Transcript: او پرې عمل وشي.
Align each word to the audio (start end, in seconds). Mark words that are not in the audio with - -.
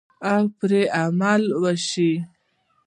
او 0.31 0.43
پرې 0.57 0.81
عمل 1.01 1.43
وشي. 1.61 2.11